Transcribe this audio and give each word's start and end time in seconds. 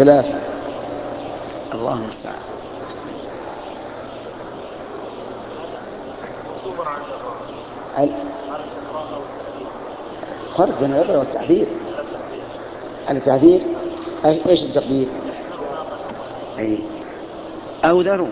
ثلاثة 0.00 0.40
الله 1.74 1.92
المستعان. 1.92 2.40
فرق 10.56 10.80
بين 10.80 10.92
العبرة 10.92 11.18
والتعبير. 11.18 11.66
التعبير 13.10 13.62
إيش 14.24 14.62
التقدير؟ 14.62 15.08
أي. 16.58 16.78
أو 17.84 18.00
ذروا 18.00 18.28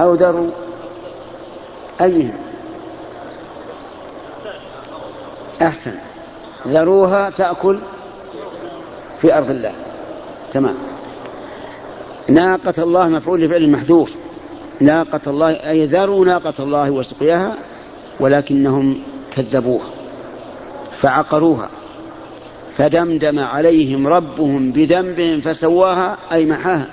أو 0.00 0.14
ذروا 0.14 0.50
ايهم 2.00 2.32
أحسن. 5.62 5.94
ذروها 6.66 7.30
تأكل. 7.30 7.78
في 9.22 9.38
أرض 9.38 9.50
الله. 9.50 9.72
تمام. 10.52 10.74
ناقة 12.28 12.82
الله 12.82 13.08
مفعول 13.08 13.40
لفعل 13.40 13.70
محذوف. 13.70 14.10
ناقة 14.80 15.20
الله 15.26 15.50
أي 15.50 15.86
ذروا 15.86 16.24
ناقة 16.24 16.54
الله 16.58 16.90
وسقياها 16.90 17.56
ولكنهم 18.20 19.02
كذبوها 19.36 19.86
فعقروها 21.00 21.68
فدمدم 22.76 23.38
عليهم 23.38 24.06
ربهم 24.06 24.72
بذنبهم 24.72 25.40
فسواها 25.40 26.16
أي 26.32 26.46
محاها 26.46 26.86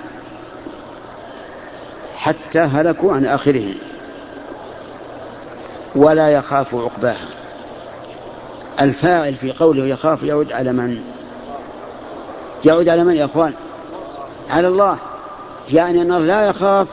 حتى 2.16 2.58
هلكوا 2.58 3.12
عن 3.12 3.26
آخرهم. 3.26 3.74
ولا 5.96 6.28
يخاف 6.28 6.74
عقباها. 6.74 7.28
الفاعل 8.80 9.34
في 9.34 9.52
قوله 9.52 9.86
يخاف 9.86 10.22
يعود 10.22 10.52
على 10.52 10.72
من؟ 10.72 11.19
يعود 12.64 12.88
على 12.88 13.04
من 13.04 13.16
يا 13.16 13.24
إخوان؟ 13.24 13.54
على 14.50 14.68
الله. 14.68 14.98
يعني 15.68 16.02
أن 16.02 16.26
لا 16.26 16.42
يخاف 16.42 16.88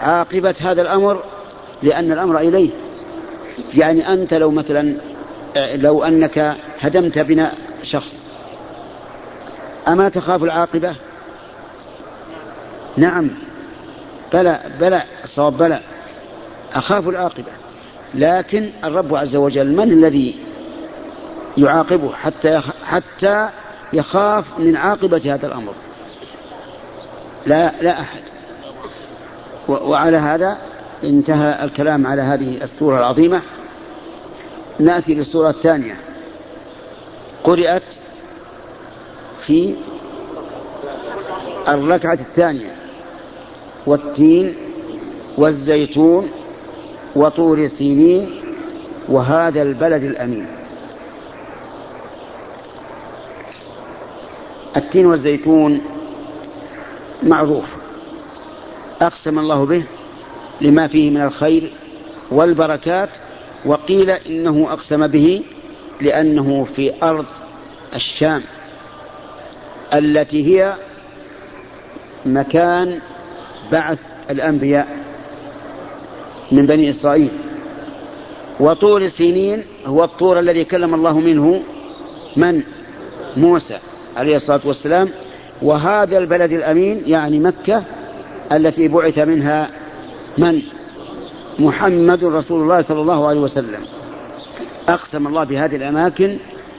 عاقبة 0.00 0.54
هذا 0.60 0.82
الأمر 0.82 1.22
لأن 1.82 2.12
الأمر 2.12 2.38
إليه. 2.38 2.70
يعني 3.74 4.12
أنت 4.12 4.34
لو 4.34 4.50
مثلا 4.50 4.96
لو 5.56 6.04
أنك 6.04 6.56
هدمت 6.80 7.18
بناء 7.18 7.54
شخص 7.82 8.12
أما 9.88 10.08
تخاف 10.08 10.42
العاقبة؟ 10.42 10.96
نعم. 12.96 13.30
بلى 14.32 14.60
بلى 14.80 15.02
الصواب 15.24 15.58
بلى. 15.58 15.80
أخاف 16.74 17.08
العاقبة. 17.08 17.52
لكن 18.14 18.70
الرب 18.84 19.14
عز 19.14 19.36
وجل 19.36 19.76
من 19.76 19.92
الذي 19.92 20.36
يعاقبه 21.58 22.12
حتى 22.12 22.62
حتى 22.86 23.48
يخاف 23.92 24.58
من 24.58 24.76
عاقبة 24.76 25.34
هذا 25.34 25.46
الأمر. 25.46 25.74
لا 27.46 27.72
لا 27.80 28.00
أحد. 28.00 28.20
وعلى 29.68 30.16
هذا 30.16 30.58
انتهى 31.04 31.64
الكلام 31.64 32.06
على 32.06 32.22
هذه 32.22 32.64
السورة 32.64 32.98
العظيمة. 32.98 33.42
نأتي 34.78 35.14
للسورة 35.14 35.50
الثانية. 35.50 35.96
قرأت 37.44 37.82
في 39.46 39.74
الركعة 41.68 42.18
الثانية. 42.20 42.74
والتين 43.86 44.54
والزيتون 45.36 46.30
وطور 47.16 47.66
سينين 47.66 48.30
وهذا 49.08 49.62
البلد 49.62 50.04
الأمين. 50.04 50.46
التين 54.76 55.06
والزيتون 55.06 55.80
معروف. 57.22 57.64
أقسم 59.02 59.38
الله 59.38 59.66
به 59.66 59.84
لما 60.60 60.88
فيه 60.88 61.10
من 61.10 61.22
الخير 61.22 61.72
والبركات 62.30 63.08
وقيل 63.64 64.10
إنه 64.10 64.66
أقسم 64.72 65.06
به 65.06 65.42
لأنه 66.00 66.66
في 66.76 66.92
أرض 67.02 67.26
الشام 67.94 68.42
التي 69.94 70.46
هي 70.46 70.74
مكان 72.26 73.00
بعث 73.72 73.98
الأنبياء 74.30 74.96
من 76.52 76.66
بني 76.66 76.90
إسرائيل. 76.90 77.30
وطور 78.60 79.08
سينين 79.08 79.64
هو 79.86 80.04
الطور 80.04 80.38
الذي 80.38 80.64
كلم 80.64 80.94
الله 80.94 81.18
منه 81.18 81.62
من؟ 82.36 82.62
موسى. 83.36 83.78
عليه 84.16 84.36
الصلاة 84.36 84.60
والسلام 84.64 85.08
وهذا 85.62 86.18
البلد 86.18 86.52
الأمين 86.52 87.02
يعني 87.06 87.38
مكة 87.38 87.82
التي 88.52 88.88
بعث 88.88 89.18
منها 89.18 89.70
من؟ 90.38 90.62
محمد 91.58 92.24
رسول 92.24 92.62
الله 92.62 92.82
صلى 92.82 93.00
الله 93.00 93.28
عليه 93.28 93.40
وسلم. 93.40 93.80
أقسم 94.88 95.26
الله 95.26 95.44
بهذه 95.44 95.76
الأماكن 95.76 96.36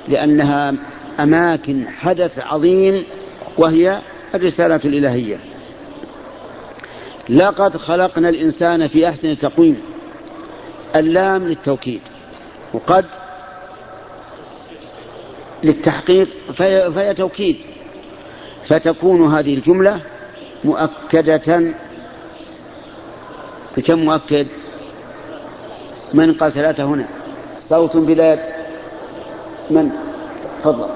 لأنها 0.07 0.73
أماكن 1.19 1.87
حدث 1.87 2.39
عظيم 2.39 3.03
وهي 3.57 4.01
الرسالة 4.35 4.79
الإلهية. 4.85 5.37
لقد 7.29 7.77
خلقنا 7.77 8.29
الإنسان 8.29 8.87
في 8.87 9.09
أحسن 9.09 9.37
تقويم 9.37 9.81
اللام 10.95 11.47
للتوكيد 11.47 12.01
وقد 12.73 13.05
للتحقيق 15.63 16.27
فهي, 16.57 16.91
فهي 16.91 17.13
توكيد. 17.13 17.57
فتكون 18.67 19.33
هذه 19.35 19.53
الجملة 19.53 19.99
مؤكدة. 20.63 21.73
بكم 23.77 23.99
مؤكد؟ 23.99 24.47
من 26.13 26.33
قال 26.33 26.53
ثلاثة 26.53 26.83
هنا؟ 26.83 27.07
صوت 27.69 27.97
بلاد. 27.97 28.39
من؟ 29.69 29.91
تفضل. 30.59 30.89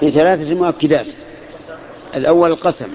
في 0.00 0.10
ثلاثة 0.10 0.54
مؤكدات. 0.54 1.06
الأول 2.14 2.50
القسم 2.50 2.88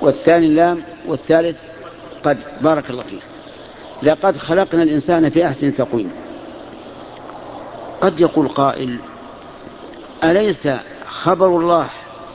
والثاني 0.00 0.46
اللام 0.46 0.82
والثالث 1.06 1.56
قد. 2.24 2.38
بارك 2.60 2.90
الله 2.90 3.02
فيك. 3.02 3.31
لقد 4.02 4.36
خلقنا 4.36 4.82
الإنسان 4.82 5.30
في 5.30 5.46
أحسن 5.46 5.74
تقويم. 5.74 6.10
قد 8.00 8.20
يقول 8.20 8.48
قائل 8.48 8.98
أليس 10.24 10.68
خبر 11.06 11.46
الله 11.46 11.86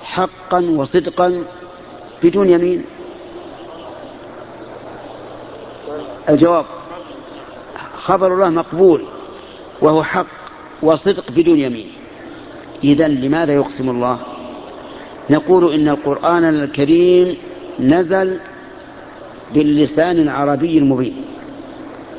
حقا 0.03 0.59
وصدقا 0.59 1.43
بدون 2.23 2.49
يمين؟ 2.49 2.83
الجواب 6.29 6.65
خبر 7.97 8.33
الله 8.33 8.49
مقبول 8.49 9.03
وهو 9.81 10.03
حق 10.03 10.25
وصدق 10.81 11.31
بدون 11.31 11.59
يمين. 11.59 11.87
إذا 12.83 13.07
لماذا 13.07 13.53
يقسم 13.53 13.89
الله؟ 13.89 14.19
نقول 15.29 15.73
إن 15.73 15.89
القرآن 15.89 16.43
الكريم 16.43 17.37
نزل 17.79 18.39
باللسان 19.53 20.19
العربي 20.19 20.77
المبين. 20.77 21.26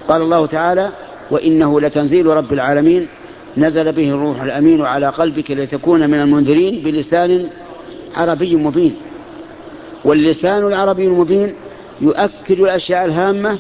قال 0.08 0.22
الله 0.22 0.46
تعالى 0.46 0.90
وإنه 1.30 1.80
لتنزيل 1.80 2.26
رب 2.26 2.52
العالمين 2.52 3.08
نزل 3.56 3.92
به 3.92 4.10
الروح 4.10 4.42
الأمين 4.42 4.82
على 4.82 5.08
قلبك 5.08 5.50
لتكون 5.50 6.10
من 6.10 6.20
المنذرين 6.20 6.82
بلسان 6.82 7.48
عربي 8.16 8.56
مبين. 8.56 8.96
واللسان 10.04 10.66
العربي 10.66 11.04
المبين 11.04 11.54
يؤكد 12.00 12.60
الأشياء 12.60 13.04
الهامة 13.04 13.58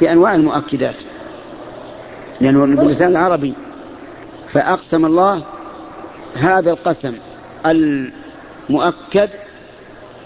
بأنواع 0.00 0.34
المؤكدات. 0.34 0.94
لأنه 2.40 2.76
باللسان 2.76 3.08
العربي. 3.08 3.54
فأقسم 4.52 5.06
الله 5.06 5.42
هذا 6.34 6.70
القسم 6.70 7.14
المؤكد 7.66 9.28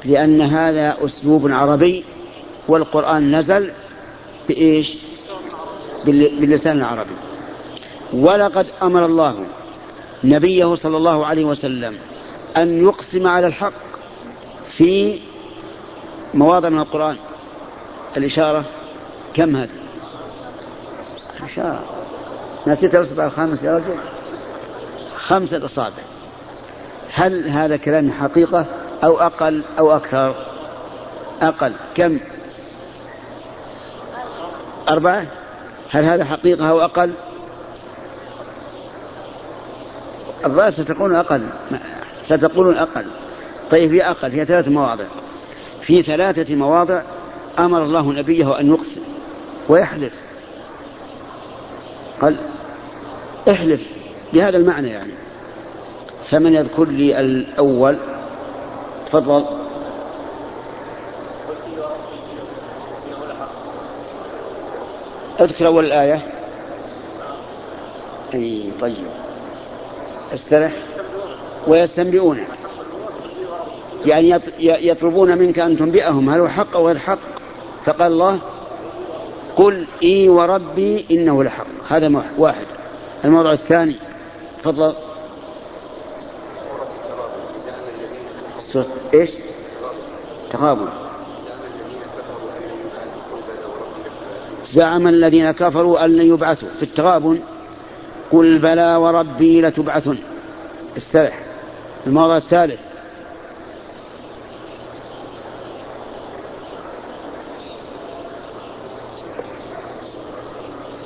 لأن 0.04 0.40
هذا 0.40 0.96
أسلوب 1.04 1.50
عربي 1.50 2.04
والقرآن 2.68 3.36
نزل 3.38 3.70
بإيش 4.48 4.96
باللسان 6.04 6.76
العربي. 6.76 7.14
ولقد 8.12 8.66
أمر 8.82 9.06
الله 9.06 9.44
نبيه 10.24 10.74
صلى 10.74 10.96
الله 10.96 11.26
عليه 11.26 11.44
وسلم 11.44 11.98
أن 12.56 12.84
يقسم 12.84 13.26
على 13.26 13.46
الحق 13.46 13.72
في 14.76 15.18
مواضع 16.34 16.68
من 16.68 16.78
القرآن. 16.78 17.16
الإشارة 18.16 18.64
كم 19.34 19.56
هذه؟ 19.56 19.68
الإشارة. 21.40 21.84
نسيت 22.66 22.94
الأصبع 22.94 23.26
الخامس 23.26 23.62
يا 23.62 23.76
رجل. 23.76 23.94
خمسة 25.16 25.66
أصابع. 25.66 26.02
هل 27.12 27.48
هذا 27.48 27.76
كلام 27.76 28.12
حقيقة 28.12 28.66
أو 29.04 29.20
أقل 29.20 29.62
أو 29.78 29.96
أكثر؟ 29.96 30.34
أقل. 31.42 31.72
كم؟ 31.94 32.18
أربعة؟ 34.88 35.26
هل 35.90 36.04
هذا 36.04 36.24
حقيقة 36.24 36.70
أو 36.70 36.80
أقل؟ 36.80 37.12
الظاهر 40.46 40.70
ستكون 40.70 41.14
أقل. 41.14 41.42
ستقولون 42.26 42.76
أقل. 42.76 43.04
طيب 43.70 43.92
هي 43.92 44.10
أقل. 44.10 44.30
هي 44.30 44.44
ثلاث 44.44 44.68
مواضع. 44.68 45.04
في 45.82 46.02
ثلاثة 46.02 46.54
مواضع 46.54 47.02
أمر 47.58 47.84
الله 47.84 48.12
نبيه 48.12 48.60
أن 48.60 48.68
يقسم. 48.68 49.00
ويحلف. 49.68 50.12
قال 52.20 52.36
احلف 53.50 53.80
بهذا 54.32 54.56
المعنى 54.56 54.88
يعني. 54.88 55.12
فمن 56.30 56.54
يذكر 56.54 56.84
لي 56.84 57.20
الأول؟ 57.20 57.96
تفضل. 59.06 59.44
أذكر 65.40 65.66
أول 65.66 65.84
الآية 65.84 66.22
أي 68.34 68.70
طيب. 68.80 69.06
استرح. 70.34 70.72
ويستنبئونك 71.66 72.46
يعني 74.06 74.40
يطلبون 74.58 75.38
منك 75.38 75.58
أن 75.58 75.76
تنبئهم. 75.78 76.30
هل 76.30 76.40
هو 76.40 76.48
حق 76.48 76.76
أو 76.76 76.86
غير 76.86 76.98
حق؟ 76.98 77.18
فقال 77.84 78.12
الله 78.12 78.38
قل 79.56 79.86
إي 80.02 80.28
وربي 80.28 81.06
إنه 81.10 81.44
لحق. 81.44 81.66
هذا 81.88 82.22
واحد. 82.38 82.66
الموضوع 83.24 83.52
الثاني. 83.52 83.96
تفضل. 84.62 84.94
إيش؟ 89.14 89.30
تغابن 90.52 91.07
زعم 94.72 95.08
الذين 95.08 95.50
كفروا 95.50 96.04
أن 96.04 96.10
لن 96.16 96.34
يبعثوا. 96.34 96.68
في 96.76 96.82
التغابن 96.82 97.40
قل 98.32 98.58
بلى 98.58 98.96
وربي 98.96 99.60
لتبعثن. 99.62 100.18
استرح 100.96 101.40
الموضوع 102.06 102.36
الثالث. 102.36 102.80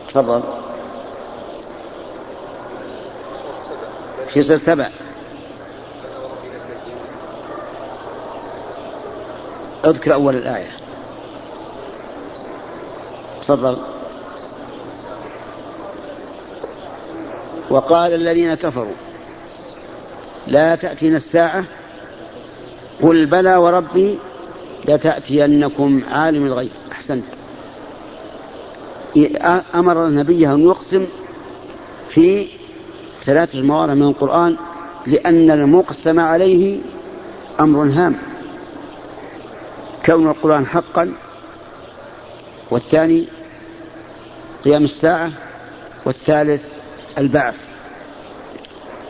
تفضل. 0.09 0.43
في 4.33 4.59
سبع. 4.59 4.91
اذكر 9.85 10.15
أول 10.15 10.37
الآية. 10.37 10.82
تفضل. 13.43 13.77
وقال 17.71 18.15
الذين 18.15 18.55
كفروا 18.55 18.95
لا 20.47 20.77
تأتينا 20.77 21.17
الساعة 21.17 21.65
قل 23.03 23.27
بلى 23.27 23.57
وربي 23.57 24.19
لتأتينكم 24.89 26.03
عالم 26.11 26.47
الغيب. 26.47 26.71
أحسنت. 26.93 27.25
أمر 29.75 30.09
نبيه 30.09 30.55
أن 30.55 30.61
يقسم 30.67 31.07
في 32.11 32.49
ثلاثة 33.25 33.63
مواضع 33.63 33.95
من 33.95 34.03
القرآن 34.03 34.57
لأن 35.07 35.51
المقسم 35.51 36.21
عليه 36.21 36.79
أمر 37.61 37.83
هام. 37.83 38.17
كون 40.07 40.29
القرآن 40.29 40.67
حقا 40.67 41.13
والثاني 42.73 43.25
قيام 44.65 44.85
الساعة 44.85 45.33
والثالث 46.05 46.63
البعث. 47.19 47.55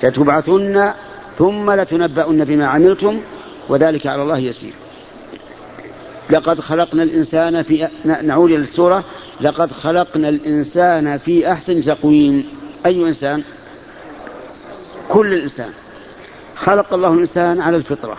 لتبعثن 0.03 0.93
ثم 1.39 1.71
لتنبؤن 1.71 2.45
بما 2.45 2.67
عملتم 2.67 3.21
وذلك 3.69 4.07
على 4.07 4.23
الله 4.23 4.39
يسير. 4.39 4.73
لقد 6.31 6.61
خلقنا 6.61 7.03
الإنسان 7.03 7.63
في 7.63 7.89
نعود 8.05 8.51
إلى 8.51 8.63
السورة. 8.63 9.05
لقد 9.41 9.73
خلقنا 9.73 10.29
الإنسان 10.29 11.19
في 11.19 11.53
أحسن 11.53 11.83
تقويم. 11.83 12.49
أي 12.87 13.03
إنسان؟ 13.03 13.43
كل 15.09 15.35
الإنسان. 15.35 15.71
خلق 16.57 16.95
الله 16.95 17.13
الإنسان 17.13 17.61
على 17.61 17.77
الفطرة. 17.77 18.17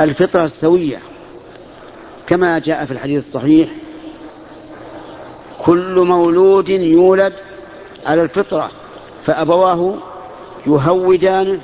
الفطرة 0.00 0.44
السوية. 0.44 0.98
كما 2.26 2.58
جاء 2.58 2.84
في 2.84 2.90
الحديث 2.90 3.26
الصحيح 3.26 3.68
كل 5.64 6.00
مولود 6.00 6.68
يولد 6.68 7.32
على 8.06 8.22
الفطرة 8.22 8.70
فأبواه 9.26 9.94
يهودانه 10.66 11.60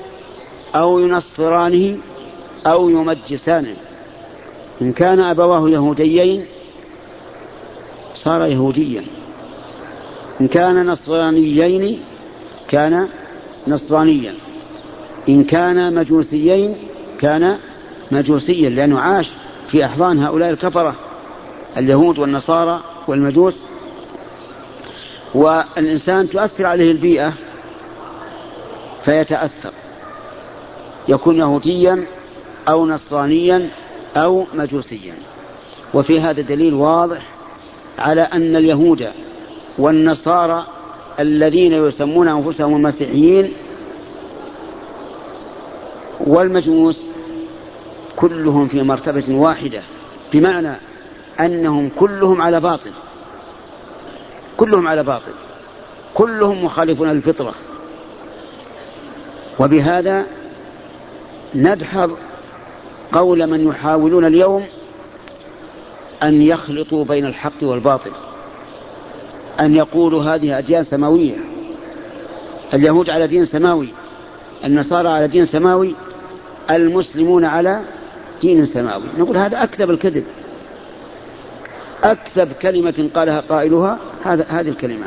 أو 0.74 0.98
ينصرانه 0.98 1.98
أو 2.66 2.90
يمجسانه. 2.90 3.76
إن 4.82 4.92
كان 4.92 5.20
أبواه 5.20 5.70
يهوديين 5.70 6.44
صار 8.14 8.46
يهوديا. 8.46 9.04
إن 10.40 10.48
كان 10.48 10.86
نصرانيين 10.86 12.00
كان 12.68 13.08
نصرانيا. 13.68 14.34
إن 15.28 15.44
كان 15.44 15.94
مجوسيين 15.94 16.76
كان 17.18 17.56
مجوسيا 18.10 18.70
لأنه 18.70 19.00
عاش. 19.00 19.30
في 19.70 19.84
أحضان 19.84 20.18
هؤلاء 20.18 20.50
الكفرة 20.50 20.94
اليهود 21.76 22.18
والنصارى 22.18 22.80
والمجوس. 23.06 23.54
والإنسان 25.34 26.30
تؤثر 26.30 26.66
عليه 26.66 26.90
البيئة 26.90 27.34
فيتأثر. 29.04 29.72
يكون 31.08 31.36
يهوديا 31.36 32.06
أو 32.68 32.86
نصرانيا 32.86 33.68
أو 34.16 34.46
مجوسيا. 34.54 35.14
وفي 35.94 36.20
هذا 36.20 36.42
دليل 36.42 36.74
واضح 36.74 37.22
على 37.98 38.22
أن 38.22 38.56
اليهود 38.56 39.08
والنصارى 39.78 40.66
الذين 41.20 41.72
يسمون 41.72 42.28
أنفسهم 42.28 42.76
المسيحيين 42.76 43.52
والمجوس 46.20 47.09
كلهم 48.20 48.68
في 48.68 48.82
مرتبة 48.82 49.24
واحدة 49.28 49.82
بمعنى 50.32 50.72
أنهم 51.40 51.90
كلهم 51.98 52.42
على 52.42 52.60
باطل. 52.60 52.90
كلهم 54.56 54.88
على 54.88 55.02
باطل. 55.02 55.32
كلهم 56.14 56.64
مخالفون 56.64 57.08
للفطرة 57.08 57.54
وبهذا 59.58 60.26
ندحض 61.54 62.16
قول 63.12 63.46
من 63.46 63.68
يحاولون 63.68 64.24
اليوم 64.24 64.64
أن 66.22 66.42
يخلطوا 66.42 67.04
بين 67.04 67.26
الحق 67.26 67.62
والباطل 67.62 68.10
أن 69.60 69.74
يقولوا 69.76 70.22
هذه 70.22 70.58
أديان 70.58 70.84
سماوية 70.84 71.36
اليهود 72.74 73.10
على 73.10 73.26
دين 73.26 73.44
سماوي 73.44 73.88
النصارى 74.64 75.08
على 75.08 75.28
دين 75.28 75.46
سماوي 75.46 75.94
المسلمون 76.70 77.44
على 77.44 77.80
دين 78.42 78.66
سماوي 78.66 79.04
نقول 79.18 79.36
هذا 79.36 79.62
أكذب 79.62 79.90
الكذب. 79.90 80.24
أكذب 82.04 82.52
كلمة 82.52 83.08
قالها 83.14 83.40
قائلها 83.40 83.98
هذا 84.24 84.46
هذه 84.48 84.68
الكلمة. 84.68 85.06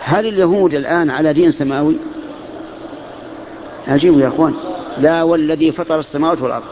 هل 0.00 0.26
اليهود 0.26 0.74
الآن 0.74 1.10
على 1.10 1.32
دين 1.32 1.50
سماوي؟ 1.50 1.96
عجيب 3.88 4.18
يا 4.18 4.28
أخوان. 4.28 4.54
لا 4.98 5.22
والذي 5.22 5.72
فطر 5.72 6.00
السماوات 6.00 6.42
والأرض. 6.42 6.64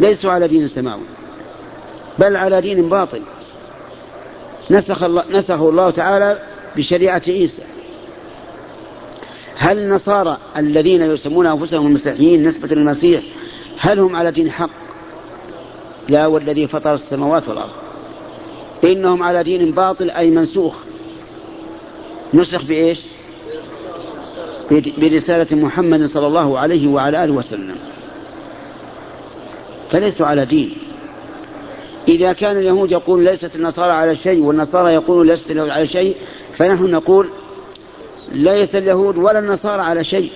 ليسوا 0.00 0.32
على 0.32 0.48
دين 0.48 0.68
سماوي. 0.68 1.02
بل 2.18 2.36
على 2.36 2.60
دين 2.60 2.88
باطل. 2.88 3.22
نسخ 4.70 5.02
الله, 5.02 5.24
نسخه 5.30 5.68
الله 5.68 5.90
تعالى 5.90 6.38
بشريعة 6.76 7.22
عيسى. 7.28 7.62
هل 9.56 9.78
النصارى 9.78 10.38
الذين 10.56 11.02
يسمون 11.02 11.46
أنفسهم 11.46 11.86
المسيحيين 11.86 12.48
نسبة 12.48 12.68
للمسيح 12.68 13.22
هل 13.80 13.98
هم 13.98 14.16
على 14.16 14.30
دين 14.30 14.50
حق؟ 14.50 14.70
لا 16.08 16.26
والذي 16.26 16.66
فطر 16.66 16.94
السماوات 16.94 17.48
والأرض. 17.48 17.70
إنهم 18.84 19.22
على 19.22 19.42
دين 19.42 19.70
باطل 19.70 20.10
أي 20.10 20.30
منسوخ. 20.30 20.76
نسخ 22.34 22.64
بإيش؟ 22.64 22.98
برسالة 24.70 25.56
محمد 25.56 26.04
صلى 26.04 26.26
الله 26.26 26.58
عليه 26.58 26.88
وعلى 26.88 27.24
آله 27.24 27.32
وسلم. 27.32 27.76
فليسوا 29.90 30.26
على 30.26 30.46
دين. 30.46 30.76
إذا 32.08 32.32
كان 32.32 32.56
اليهود 32.56 32.90
يقول 32.90 33.24
ليست 33.24 33.56
النصارى 33.56 33.92
على 33.92 34.16
شيء 34.16 34.42
والنصارى 34.42 34.94
يقولون 34.94 35.26
ليست 35.26 35.50
اليهود 35.50 35.68
على 35.68 35.86
شيء 35.86 36.16
فنحن 36.56 36.84
نقول 36.84 37.28
ليس 38.32 38.74
اليهود 38.74 39.16
ولا 39.16 39.38
النصارى 39.38 39.82
على 39.82 40.04
شيء 40.04 40.30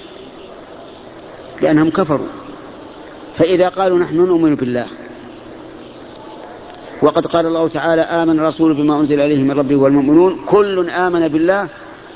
لأنهم 1.62 1.90
كفروا. 1.90 2.43
فإذا 3.38 3.68
قالوا 3.68 3.98
نحن 3.98 4.16
نؤمن 4.16 4.54
بالله 4.54 4.86
وقد 7.02 7.26
قال 7.26 7.46
الله 7.46 7.68
تعالى 7.68 8.02
آمن 8.02 8.38
الرسول 8.40 8.74
بما 8.74 9.00
أنزل 9.00 9.20
إليه 9.20 9.42
من 9.42 9.50
ربه 9.50 9.76
والمؤمنون 9.76 10.40
كل 10.46 10.90
آمن 10.90 11.28
بالله 11.28 11.68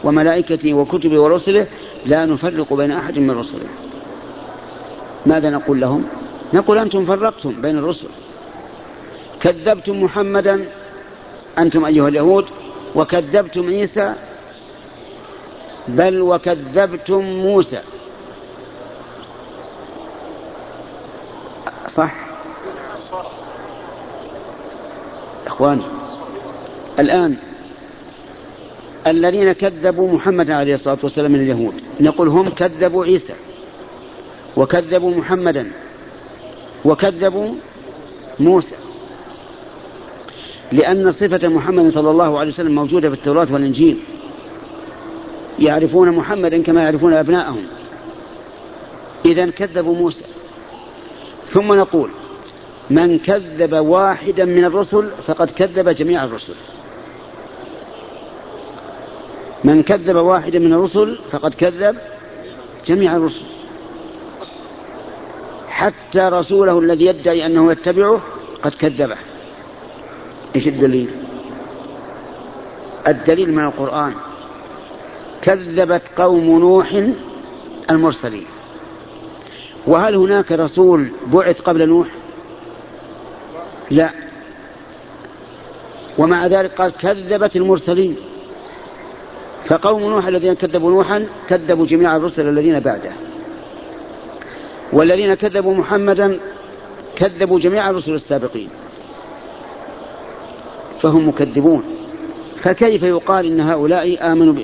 وملائكته 0.05 0.75
وكتبه 0.75 1.21
ورسله 1.21 1.67
لا 2.07 2.27
نفرق 2.27 2.75
بين 2.75 2.93
أحد 2.93 3.19
من 3.19 3.31
رسله. 3.31 3.69
ماذا 5.27 5.51
نقول 5.51 5.81
لهم؟ 5.81 6.05
نقول 6.55 6.79
أنتم 6.79 7.05
فرقتم 7.05 7.63
بين 7.63 7.79
الرسل. 7.79 8.09
كذبتم 9.41 10.03
محمدا 10.03 10.65
أنتم 11.59 11.85
أيها 11.85 12.09
اليهود 12.09 12.45
وكذبتم 12.95 13.69
عيسى 13.69 14.15
بل 15.89 16.21
وكذبتم 16.21 17.21
موسى. 17.21 17.81
صح؟ 21.99 22.15
إخواني 25.47 25.83
الآن 26.99 27.37
الذين 29.07 29.53
كذبوا 29.53 30.13
محمد 30.13 30.51
عليه 30.51 30.75
الصلاة 30.75 30.99
والسلام 31.03 31.33
من 31.33 31.41
اليهود 31.41 31.75
نقول 32.01 32.29
هم 32.29 32.49
كذبوا 32.49 33.05
عيسى 33.05 33.35
وكذبوا 34.57 35.15
محمدا 35.15 35.71
وكذبوا 36.85 37.55
موسى 38.41 38.77
لأن 40.73 41.13
صفة 41.13 41.49
محمد 41.49 41.93
صلى 41.93 42.11
الله 42.11 42.39
عليه 42.39 42.53
وسلم 42.53 42.75
موجودة 42.75 43.09
في 43.09 43.15
التوراة 43.15 43.53
والإنجيل. 43.53 43.99
يعرفون 45.59 46.11
محمدا 46.11 46.63
كما 46.63 46.83
يعرفون 46.83 47.13
أبناءهم. 47.13 47.67
إذا 49.27 49.51
كذبوا 49.51 49.95
موسى. 49.95 50.25
ثم 51.53 51.73
نقول 51.75 52.11
من 52.91 53.19
كذب 53.19 53.73
واحدا 53.73 54.45
من 54.45 54.65
الرسل 54.65 55.11
فقد 55.27 55.51
كذب 55.51 55.89
جميع 55.89 56.25
الرسل. 56.25 56.55
من 59.65 59.83
كذب 59.83 60.17
واحدا 60.17 60.59
من 60.59 60.73
الرسل 60.73 61.19
فقد 61.31 61.55
كذب 61.55 61.97
جميع 62.87 63.17
الرسل. 63.17 63.43
حتى 65.69 66.19
رسوله 66.19 66.79
الذي 66.79 67.05
يدعي 67.05 67.47
أنه 67.47 67.73
يتبعه 67.73 68.21
قد 68.63 68.75
كذبه. 68.75 69.17
إيش 70.57 70.69
الدليل؟ 70.69 71.11
الدليل 73.09 73.55
من 73.55 73.65
القرآن. 73.65 74.15
كذبت 75.43 76.03
قوم 76.17 76.59
نوح 76.59 77.05
المرسلين. 77.91 78.47
وهل 79.89 80.15
هناك 80.15 80.53
رسول 80.53 81.09
بعث 81.27 81.61
قبل 81.61 81.89
نوح؟ 81.89 82.09
لا. 83.91 84.11
ومع 86.19 86.47
ذلك 86.47 86.71
قال 86.71 86.93
كذبت 86.93 87.57
المرسلين. 87.57 88.17
فقوم 89.67 90.03
نوح 90.03 90.27
الذين 90.27 90.55
كذبوا 90.55 90.91
نوحا 90.91 91.27
كذبوا 91.49 91.87
جميع 91.87 92.17
الرسل 92.17 92.49
الذين 92.49 92.81
بعده. 92.81 93.11
والذين 94.93 95.35
كذبوا 95.35 95.75
محمدا 95.75 96.41
كذبوا 97.17 97.61
جميع 97.61 97.91
الرسل 97.91 98.15
السابقين. 98.15 98.69
فهم 101.03 101.29
مكذبون. 101.29 101.83
فكيف 102.63 103.03
يقال 103.03 103.47
إن 103.47 103.61
هؤلاء 103.61 104.33
آمنوا 104.33 104.55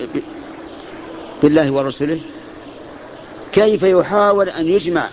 بالله 1.43 1.73
ورسله؟ 1.73 2.21
كيف 3.55 3.83
يحاول 3.83 4.49
أن 4.49 4.69
يجمع 4.69 5.09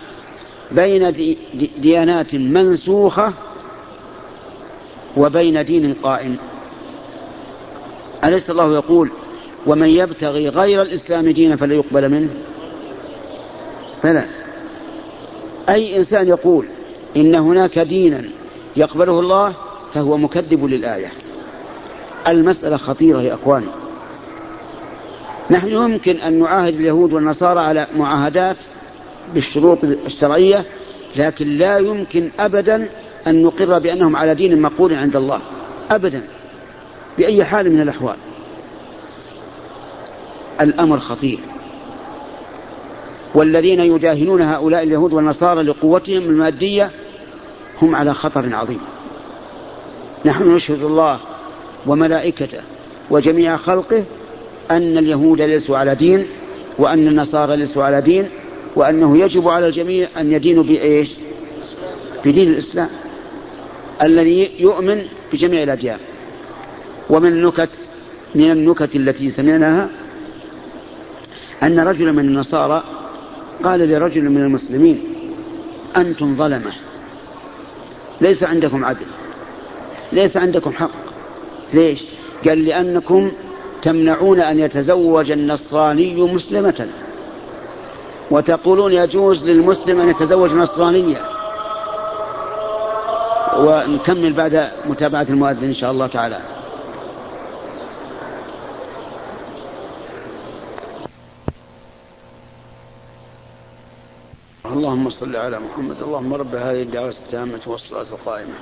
بين 0.72 1.36
ديانات 1.78 2.34
منسوخة 2.34 3.32
وبين 5.16 5.64
دين 5.64 5.94
قائم؟ 6.02 6.36
أليس 8.24 8.50
الله 8.50 8.74
يقول 8.74 9.10
ومن 9.66 9.88
يبتغي 9.88 10.48
غير 10.48 10.82
الإسلام 10.82 11.30
دينا 11.30 11.56
فلا 11.56 11.74
يقبل 11.74 12.08
منه؟ 12.08 12.30
فلا. 14.02 14.24
أي 15.68 15.96
إنسان 15.96 16.28
يقول 16.28 16.66
إن 17.16 17.34
هناك 17.34 17.78
دينا 17.78 18.24
يقبله 18.76 19.20
الله 19.20 19.52
فهو 19.94 20.16
مكذب 20.16 20.64
للآية. 20.64 21.12
المسألة 22.28 22.76
خطيرة 22.76 23.22
يا 23.22 23.34
أخواني. 23.34 23.81
نحن 25.50 25.68
يمكن 25.68 26.16
أن 26.16 26.38
نعاهد 26.40 26.74
اليهود 26.74 27.12
والنصارى 27.12 27.60
على 27.60 27.86
معاهدات 27.96 28.56
بالشروط 29.34 29.78
الشرعية 29.84 30.64
لكن 31.16 31.46
لا 31.46 31.78
يمكن 31.78 32.30
أبدا 32.40 32.88
أن 33.26 33.42
نقر 33.42 33.78
بأنهم 33.78 34.16
على 34.16 34.34
دين 34.34 34.62
مقبول 34.62 34.94
عند 34.94 35.16
الله 35.16 35.40
أبدا 35.90 36.22
بأي 37.18 37.44
حال 37.44 37.72
من 37.72 37.80
الأحوال. 37.80 38.16
الأمر 40.60 40.98
خطير. 40.98 41.38
والذين 43.34 43.80
يداهنون 43.80 44.42
هؤلاء 44.42 44.82
اليهود 44.82 45.12
والنصارى 45.12 45.62
لقوتهم 45.62 46.22
المادية 46.22 46.90
هم 47.82 47.96
على 47.96 48.14
خطر 48.14 48.54
عظيم. 48.54 48.80
نحن 50.24 50.54
نشهد 50.54 50.82
الله 50.82 51.18
وملائكته 51.86 52.60
وجميع 53.10 53.56
خلقه 53.56 54.04
أن 54.70 54.98
اليهود 54.98 55.40
ليسوا 55.40 55.78
على 55.78 55.94
دين 55.94 56.26
وأن 56.78 57.08
النصارى 57.08 57.56
ليسوا 57.56 57.84
على 57.84 58.00
دين 58.00 58.28
وأنه 58.76 59.18
يجب 59.18 59.48
على 59.48 59.66
الجميع 59.68 60.08
أن 60.16 60.32
يدينوا 60.32 60.64
بإيش؟ 60.64 61.10
بدين 62.24 62.48
الإسلام 62.50 62.88
الذي 64.02 64.50
يؤمن 64.58 65.02
بجميع 65.32 65.62
الأديان. 65.62 65.98
ومن 67.10 67.28
النكت 67.28 67.70
من 68.34 68.50
النكت 68.50 68.96
التي 68.96 69.30
سمعناها 69.30 69.90
أن 71.62 71.80
رجلا 71.80 72.12
من 72.12 72.24
النصارى 72.24 72.84
قال 73.64 73.88
لرجل 73.88 74.30
من 74.30 74.42
المسلمين 74.42 75.00
أنتم 75.96 76.36
ظلمة 76.36 76.72
ليس 78.20 78.42
عندكم 78.42 78.84
عدل 78.84 79.06
ليس 80.12 80.36
عندكم 80.36 80.72
حق. 80.72 80.90
ليش؟ 81.74 82.04
قال 82.46 82.64
لأنكم 82.64 83.30
تمنعون 83.82 84.40
أن 84.40 84.58
يتزوج 84.58 85.30
النصراني 85.30 86.14
مسلمة. 86.14 86.88
وتقولون 88.30 88.92
يجوز 88.92 89.44
للمسلم 89.44 90.00
أن 90.00 90.08
يتزوج 90.08 90.50
نصرانية. 90.50 91.20
ونكمل 93.58 94.32
بعد 94.32 94.70
متابعة 94.86 95.26
المؤذن 95.30 95.64
إن 95.64 95.74
شاء 95.74 95.90
الله 95.90 96.06
تعالى. 96.06 96.40
اللهم 104.66 105.10
صل 105.10 105.36
على 105.36 105.58
محمد. 105.58 105.96
اللهم 106.02 106.34
رب 106.34 106.54
هذه 106.54 106.82
الدعوة 106.82 107.08
التامة 107.08 107.60
والصلاة 107.66 108.06
القائمة. 108.12 108.54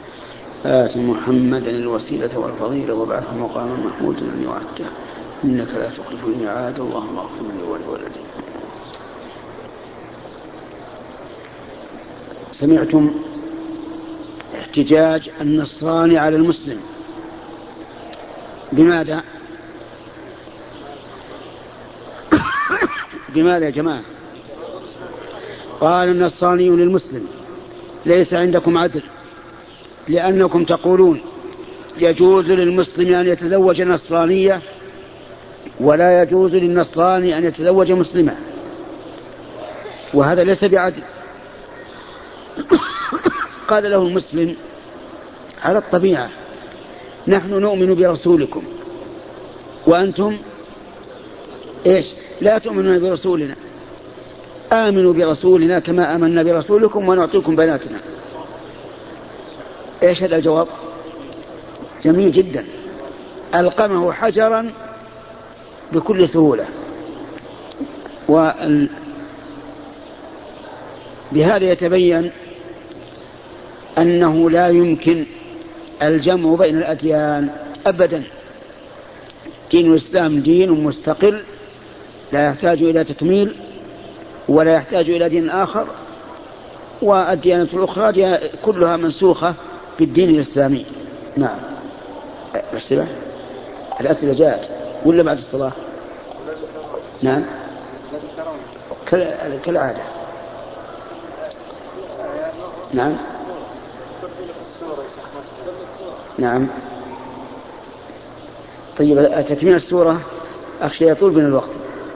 آت 0.66 0.96
محمدا 0.96 1.70
الوسيلة 1.70 2.38
والفضيلة 2.38 2.94
وابعثه 2.94 3.36
مقاما 3.36 3.76
محمودا 3.86 4.20
أن 4.20 4.44
يعده 4.44 4.90
إنك 5.44 5.68
لا 5.74 5.88
تخلف 5.88 6.24
الميعاد 6.24 6.80
اللهم 6.80 7.18
اغفر 7.18 7.42
لي 7.56 7.62
ولولدي 7.62 8.20
سمعتم 12.52 13.14
احتجاج 14.60 15.30
النصراني 15.40 16.18
على 16.18 16.36
المسلم. 16.36 16.80
بماذا؟ 18.72 19.22
بماذا 23.34 23.64
يا 23.64 23.70
جماعة؟ 23.70 24.02
قال 25.80 26.08
النصراني 26.08 26.68
للمسلم 26.68 27.26
ليس 28.06 28.34
عندكم 28.34 28.78
عدل 28.78 29.02
لأنكم 30.08 30.64
تقولون 30.64 31.20
يجوز 31.98 32.50
للمسلم 32.50 33.14
أن 33.14 33.26
يتزوج 33.26 33.82
نصرانية 33.82 34.62
ولا 35.80 36.22
يجوز 36.22 36.54
للنصراني 36.54 37.38
أن 37.38 37.44
يتزوج 37.44 37.92
مسلمة 37.92 38.36
وهذا 40.14 40.44
ليس 40.44 40.64
بعدل. 40.64 41.02
قال 43.68 43.90
له 43.90 44.02
المسلم 44.02 44.56
على 45.62 45.78
الطبيعة 45.78 46.30
نحن 47.28 47.50
نؤمن 47.50 47.94
برسولكم. 47.94 48.62
وأنتم؟ 49.86 50.36
إيش؟ 51.86 52.06
لا 52.40 52.58
تؤمنون 52.58 53.00
برسولنا. 53.00 53.54
آمنوا 54.72 55.12
برسولنا 55.12 55.80
كما 55.80 56.14
آمنا 56.14 56.42
برسولكم 56.42 57.08
ونعطيكم 57.08 57.56
بناتنا. 57.56 57.98
إيش 60.02 60.22
هذا 60.22 60.36
الجواب؟ 60.36 60.68
جميل 62.04 62.32
جدا. 62.32 62.64
ألقمه 63.54 64.12
حجرا 64.12 64.72
بكل 65.92 66.28
سهولة. 66.28 66.66
وال... 68.28 68.88
بهذا 71.32 71.72
يتبين 71.72 72.30
أنه 73.98 74.50
لا 74.50 74.68
يمكن 74.68 75.26
الجمع 76.02 76.54
بين 76.54 76.78
الأديان 76.78 77.48
أبدا. 77.86 78.22
دين 79.70 79.92
الإسلام 79.92 80.40
دين 80.40 80.70
مستقل 80.70 81.40
لا 82.32 82.46
يحتاج 82.46 82.82
إلى 82.82 83.04
تكميل 83.04 83.54
ولا 84.48 84.74
يحتاج 84.74 85.10
إلى 85.10 85.28
دين 85.28 85.50
آخر 85.50 85.86
والديانة 87.02 87.68
الأخرى 87.72 88.38
كلها 88.62 88.96
منسوخة 88.96 89.54
بالدين 89.98 90.30
الإسلامي. 90.30 90.86
نعم. 91.36 91.58
الأسئلة؟ 92.72 93.06
الأسئلة 94.00 94.32
جاءت. 94.32 94.70
ولا 95.04 95.22
بعد 95.22 95.38
الصلاة؟ 95.38 95.72
نعم. 97.22 97.44
كالعادة. 99.64 100.02
نعم. 102.92 103.16
نعم. 106.38 106.68
طيب 108.98 109.44
تكميل 109.48 109.76
السورة؟ 109.76 110.20
أخشى 110.82 111.10
يطول 111.10 111.30
بنا 111.30 111.46
الوقت. 111.46 111.70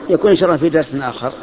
يكون 0.09 0.31
إن 0.31 0.37
شاء 0.37 0.49
الله 0.49 0.57
في 0.57 0.69
درس 0.69 0.95
آخر 0.95 1.33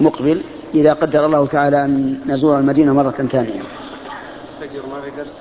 مقبل 0.00 0.42
إذا 0.74 0.92
قدر 0.92 1.26
الله 1.26 1.46
تعالى 1.46 1.84
أن 1.84 2.20
نزور 2.26 2.58
المدينة 2.58 2.92
مرة 2.92 3.10
ثانية. 3.10 3.62
الفجر 4.62 4.86
ما 4.86 5.00
في 5.00 5.10
درس. 5.10 5.32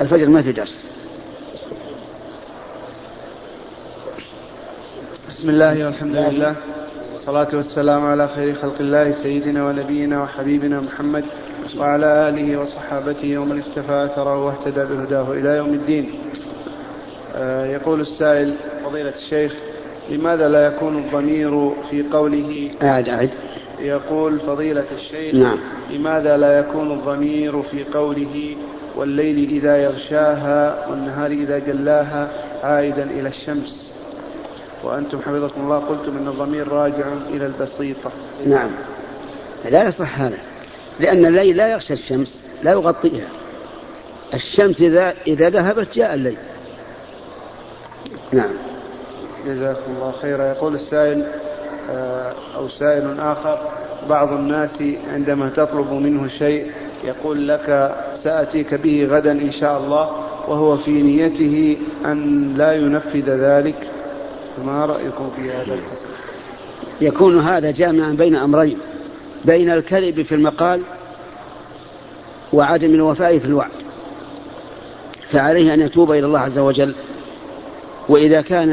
الفجر 0.00 0.28
ما 0.28 0.42
في 0.42 0.52
درس. 0.52 0.74
بسم 5.42 5.50
الله 5.50 5.86
والحمد 5.86 6.16
لله. 6.16 6.54
والصلاة 7.12 7.48
والسلام 7.54 8.06
على 8.06 8.28
خير 8.28 8.54
خلق 8.54 8.74
الله 8.80 9.14
سيدنا 9.22 9.66
ونبينا 9.66 10.22
وحبيبنا 10.22 10.80
محمد 10.80 11.24
وعلى 11.78 12.28
آله 12.28 12.60
وصحابته 12.60 13.38
ومن 13.38 13.58
اكتفى 13.58 14.04
أثره 14.04 14.46
واهتدى 14.46 14.84
بهداه 14.84 15.32
إلى 15.32 15.48
يوم 15.48 15.68
الدين. 15.68 16.10
آه، 17.36 17.66
يقول 17.66 18.00
السائل 18.00 18.54
فضيلة 18.84 19.12
الشيخ 19.16 19.52
لماذا 20.10 20.48
لا 20.48 20.66
يكون 20.66 20.98
الضمير 20.98 21.70
في 21.90 22.02
قوله؟ 22.12 22.70
أعد 22.82 23.08
أعد. 23.08 23.30
يقول 23.80 24.38
فضيلة 24.38 24.84
الشيخ 24.96 25.34
نعم. 25.34 25.58
لماذا 25.90 26.36
لا 26.36 26.58
يكون 26.58 26.90
الضمير 26.90 27.62
في 27.62 27.84
قوله 27.84 28.56
والليل 28.96 29.50
إذا 29.50 29.76
يغشاها 29.76 30.88
والنهار 30.90 31.30
إذا 31.30 31.58
جلاها 31.58 32.28
عائدا 32.62 33.02
إلى 33.02 33.28
الشمس؟ 33.28 33.91
وأنتم 34.82 35.18
حفظكم 35.18 35.60
الله 35.60 35.78
قلتم 35.78 36.16
أن 36.16 36.28
الضمير 36.28 36.68
راجع 36.68 37.06
إلى 37.30 37.46
البسيطة. 37.46 38.10
نعم. 38.46 38.70
لا 39.70 39.88
يصح 39.88 40.20
هذا 40.20 40.38
لأن 41.00 41.26
الليل 41.26 41.56
لا 41.56 41.68
يغشى 41.68 41.92
الشمس 41.92 42.42
لا 42.62 42.72
يغطيها. 42.72 43.28
الشمس 44.34 44.80
إذا 44.80 45.14
إذا 45.26 45.48
ذهبت 45.48 45.94
جاء 45.94 46.14
الليل. 46.14 46.38
نعم. 48.32 48.50
جزاكم 49.46 49.92
الله 49.96 50.12
خيرا. 50.22 50.44
يقول 50.44 50.74
السائل 50.74 51.26
آه، 51.90 52.32
أو 52.56 52.68
سائل 52.68 53.20
آخر 53.20 53.58
بعض 54.08 54.32
الناس 54.32 54.70
عندما 55.12 55.50
تطلب 55.56 55.92
منه 55.92 56.28
شيء 56.28 56.72
يقول 57.04 57.48
لك 57.48 57.96
سأتيك 58.22 58.74
به 58.74 59.08
غدا 59.10 59.32
إن 59.32 59.52
شاء 59.52 59.78
الله 59.78 60.10
وهو 60.48 60.76
في 60.76 61.02
نيته 61.02 61.76
أن 62.04 62.54
لا 62.56 62.72
ينفذ 62.72 63.30
ذلك. 63.30 63.91
فما 64.56 64.86
رأيكم 64.86 65.30
في 65.36 65.50
هذا 65.50 65.74
القسم 65.74 66.06
يكون 67.00 67.40
هذا 67.40 67.70
جامعا 67.70 68.12
بين 68.12 68.36
أمرين. 68.36 68.78
بين 69.44 69.70
الكذب 69.70 70.22
في 70.22 70.34
المقال 70.34 70.82
وعدم 72.52 72.94
الوفاء 72.94 73.38
في 73.38 73.44
الوعد. 73.44 73.70
فعليه 75.30 75.74
أن 75.74 75.80
يتوب 75.80 76.12
إلى 76.12 76.26
الله 76.26 76.38
عز 76.38 76.58
وجل. 76.58 76.94
وإذا 78.08 78.40
كان 78.40 78.68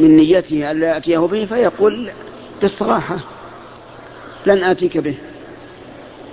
من 0.00 0.16
نيته 0.16 0.70
أن 0.70 0.80
لا 0.80 0.86
يأتيه 0.86 1.18
به 1.18 1.44
فيقول 1.44 2.10
بالصراحة 2.62 3.18
لن 4.46 4.64
آتيك 4.64 4.98
به. 4.98 5.14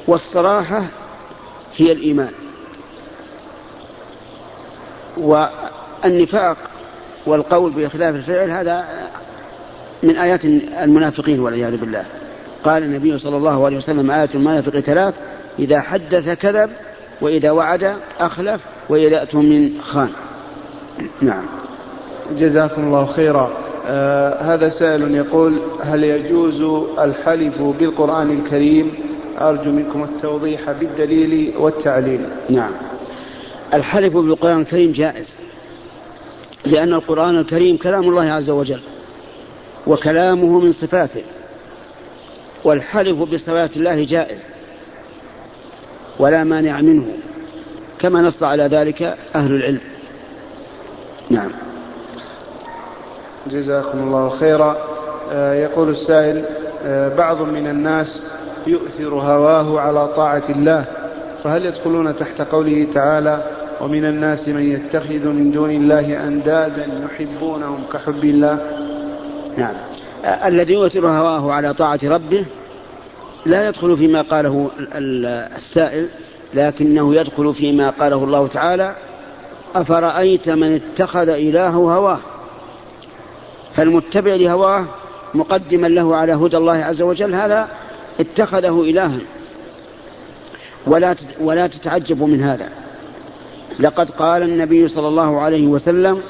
والصراحة 0.08 0.86
هي 1.76 1.92
الإيمان. 1.92 2.32
والنفاق 5.18 6.58
والقول 7.26 7.72
بخلاف 7.72 8.16
الفعل 8.16 8.50
هذا 8.50 8.86
من 10.04 10.16
آيات 10.16 10.46
المنافقين 10.84 11.40
والعياذ 11.40 11.78
بالله. 11.78 12.06
قال 12.64 12.84
النبي 12.84 13.20
صلى 13.20 13.38
الله 13.38 13.66
عليه 13.66 13.78
وسلم 13.78 14.12
آيات 14.12 14.36
المنافق 14.36 14.80
ثلاث 14.80 15.14
إذا 15.60 15.82
حدث 15.82 16.30
كذب 16.30 16.70
وإذا 17.22 17.52
وعد 17.52 17.96
أخلف 18.20 18.62
وإذا 18.90 19.24
أتم 19.24 19.70
خان. 19.82 20.10
نعم. 21.22 21.44
جزاكم 22.38 22.84
الله 22.84 23.06
خيرا. 23.06 23.52
آه 23.88 24.54
هذا 24.54 24.70
سائل 24.70 25.16
يقول 25.16 25.60
هل 25.82 26.04
يجوز 26.04 26.62
الحلف 27.00 27.62
بالقرآن 27.62 28.32
الكريم؟ 28.32 28.92
أرجو 29.42 29.72
منكم 29.72 30.04
التوضيح 30.04 30.72
بالدليل 30.72 31.54
والتعليل. 31.58 32.22
نعم. 32.50 32.72
الحلف 33.74 34.14
بالقرآن 34.14 34.60
الكريم 34.60 34.92
جائز. 34.92 35.28
لأن 36.66 36.94
القرآن 36.94 37.40
الكريم 37.40 37.78
كلام 37.78 38.10
الله 38.10 38.24
عز 38.24 38.50
وجل 38.50 38.82
وكلامه 39.88 40.60
من 40.60 40.74
صفاته 40.74 41.24
والحلف 42.64 43.18
بصفات 43.18 43.78
الله 43.78 44.06
جائز 44.06 44.40
ولا 46.20 46.44
مانع 46.44 46.82
منه 46.82 47.08
كما 48.00 48.22
نص 48.22 48.44
على 48.44 48.64
ذلك 48.64 49.18
أهل 49.36 49.52
العلم. 49.52 49.82
نعم. 51.30 51.52
جزاكم 53.48 54.00
الله 54.00 54.30
خيرا. 54.30 54.78
آه، 55.32 55.54
يقول 55.54 55.90
السائل 55.90 56.46
آه، 56.86 57.16
بعض 57.16 57.42
من 57.42 57.68
الناس 57.68 58.08
يؤثر 58.68 59.14
هواه 59.14 59.80
على 59.80 60.08
طاعة 60.08 60.44
الله 60.50 60.86
فهل 61.44 61.66
يدخلون 61.66 62.18
تحت 62.18 62.42
قوله 62.42 62.88
تعالى 62.94 63.44
ومن 63.84 64.06
الناس 64.06 64.48
من 64.48 64.72
يتخذ 64.72 65.28
من 65.28 65.52
دون 65.52 65.72
الله 65.72 66.28
أندادا 66.28 66.88
يحبونهم 67.06 67.84
كحب 67.94 68.24
الله. 68.24 68.60
نعم. 69.58 69.74
الذي 70.46 70.74
يؤثر 70.74 71.08
هواه 71.08 71.52
على 71.52 71.74
طاعة 71.74 72.00
ربه 72.04 72.46
لا 73.46 73.68
يدخل 73.68 73.98
فيما 73.98 74.22
قاله 74.22 74.70
السائل 75.58 76.08
لكنه 76.54 77.16
يدخل 77.16 77.54
فيما 77.54 77.90
قاله 77.90 78.24
الله 78.24 78.48
تعالى 78.48 78.96
أفرأيت 79.76 80.50
من 80.50 80.82
اتخذ 80.82 81.30
إلهه 81.30 81.96
هواه؟ 81.96 82.20
فالمتبع 83.76 84.36
لهواه 84.36 84.86
مقدما 85.34 85.88
له 85.88 86.16
على 86.16 86.34
هدى 86.34 86.58
الله 86.58 86.74
عز 86.74 87.02
وجل 87.02 87.36
هذا 87.36 87.68
اتخذه 88.20 88.82
إلها. 88.82 89.20
ولا 90.88 91.16
ولا 91.42 91.68
تتعجبوا 91.68 92.28
من 92.28 92.44
هذا. 92.44 92.83
لقد 93.80 94.12
قال 94.12 94.44
النبي 94.44 94.88
صلى 94.88 95.08
الله 95.08 95.42
عليه 95.42 95.68
وسلم 95.68 96.22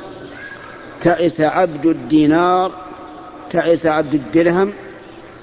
تعس 1.04 1.42
عبد 1.42 1.86
الدينار 1.86 2.72
تعس 3.52 3.86
عبد 3.86 4.14
الدرهم 4.14 4.74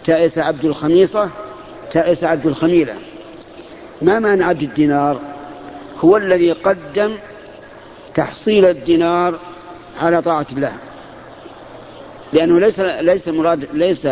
تعس 0.07 0.39
عبد 0.39 0.65
الخميصة 0.65 1.29
تعس 1.93 2.25
عبد 2.25 2.47
الخميلة. 2.47 2.95
ما 4.03 4.19
معنى 4.19 4.45
عبد 4.45 4.63
الدينار؟ 4.63 5.21
هو 6.01 6.17
الذي 6.17 6.53
قدم 6.53 7.15
تحصيل 8.15 8.65
الدينار 8.65 9.39
على 10.01 10.23
طاعة 10.23 10.47
الله. 10.53 10.73
لأنه 12.33 12.61
ليس 12.61 12.81
ليس 12.81 13.29
مراد 13.29 13.69
ليس 13.73 14.09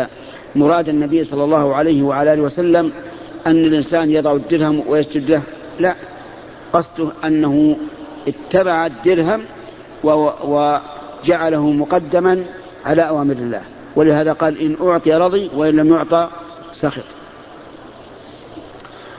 مراد 0.55 0.89
النبي 0.89 1.25
صلى 1.25 1.43
الله 1.43 1.75
عليه 1.75 2.03
وعلى 2.03 2.33
آله 2.33 2.41
وسلم 2.41 2.91
أن 3.47 3.65
الإنسان 3.65 4.11
يضع 4.11 4.33
الدرهم 4.33 4.83
ويسجد 4.87 5.29
له 5.31 5.41
لا. 5.79 5.95
قصده 6.73 7.11
أنه 7.25 7.77
اتبع 8.27 8.85
الدرهم 8.85 9.41
وجعله 10.43 11.71
مقدما 11.71 12.43
على 12.85 13.07
أوامر 13.07 13.33
الله. 13.33 13.61
ولهذا 13.95 14.33
قال 14.33 14.61
إن 14.61 14.87
أعطي 14.87 15.13
رضي 15.13 15.49
وإن 15.55 15.75
لم 15.75 15.93
يعطى 15.93 16.29
سخط. 16.73 17.03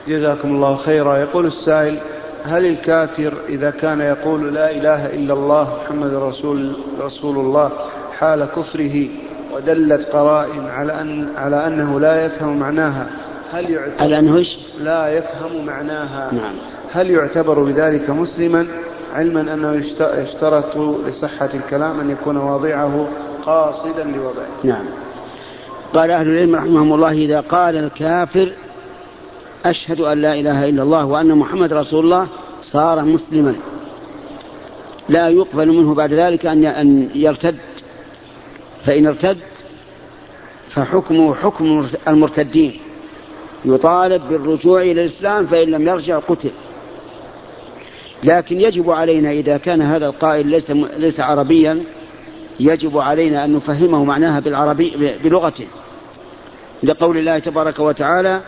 جزاكم 0.07 0.55
الله 0.55 0.75
خيرا. 0.75 1.17
يقول 1.17 1.45
السائل 1.45 1.99
هل 2.43 2.65
الكافر 2.65 3.33
إذا 3.49 3.69
كان 3.71 4.01
يقول 4.01 4.53
لا 4.53 4.71
إله 4.71 5.05
إلا 5.05 5.33
الله 5.33 5.77
محمد 5.83 6.13
رسول 6.13 6.73
رسول 7.01 7.37
الله 7.37 7.71
حال 8.19 8.45
كفره 8.45 9.07
ودلت 9.53 10.07
قرائن 10.07 10.67
على 10.67 11.01
أن 11.01 11.29
على 11.37 11.67
أنه 11.67 11.99
لا 11.99 12.25
يفهم 12.25 12.57
معناها 12.57 13.07
هل 13.51 13.69
يعتبر 13.69 14.01
على 14.03 14.19
أنه 14.19 14.45
لا 14.79 15.07
يفهم 15.17 15.65
معناها. 15.65 16.33
نعم. 16.33 16.55
هل 16.91 17.09
يعتبر 17.09 17.63
بذلك 17.63 18.09
مسلما؟ 18.09 18.67
علما 19.13 19.41
أنه 19.53 19.83
يشترط 19.99 20.77
لصحة 20.77 21.49
الكلام 21.53 21.99
أن 21.99 22.09
يكون 22.09 22.37
واضعه 22.37 23.07
قاصدا 23.45 24.03
لوضعه. 24.03 24.47
نعم. 24.63 24.85
قال 25.93 26.11
أهل 26.11 26.27
العلم 26.27 26.55
رحمهم 26.55 26.93
الله 26.93 27.11
إذا 27.11 27.39
قال 27.39 27.77
الكافر 27.77 28.51
أشهد 29.65 29.99
أن 29.99 30.21
لا 30.21 30.33
إله 30.33 30.69
إلا 30.69 30.83
الله 30.83 31.05
وأن 31.05 31.35
محمد 31.35 31.73
رسول 31.73 32.03
الله 32.03 32.27
صار 32.63 33.01
مسلما. 33.01 33.55
لا 35.09 35.29
يقبل 35.29 35.67
منه 35.67 35.93
بعد 35.93 36.13
ذلك 36.13 36.45
أن 36.45 37.09
يرتد. 37.15 37.55
فإن 38.85 39.07
ارتد 39.07 39.37
فحكمه 40.73 41.35
حكم 41.35 41.87
المرتدين. 42.07 42.79
يطالب 43.65 44.21
بالرجوع 44.29 44.81
إلى 44.81 44.91
الإسلام 44.91 45.45
فإن 45.45 45.67
لم 45.67 45.87
يرجع 45.87 46.19
قتل. 46.19 46.51
لكن 48.23 48.59
يجب 48.59 48.89
علينا 48.89 49.31
إذا 49.31 49.57
كان 49.57 49.81
هذا 49.81 50.05
القائل 50.05 50.47
ليس, 50.47 50.71
ليس 50.97 51.19
عربيا 51.19 51.83
يجب 52.59 52.97
علينا 52.97 53.45
أن 53.45 53.55
نفهمه 53.55 54.03
معناها 54.03 54.39
بالعربي 54.39 55.17
بلغته. 55.23 55.67
لقول 56.83 57.17
الله 57.17 57.39
تبارك 57.39 57.79
وتعالى 57.79 58.41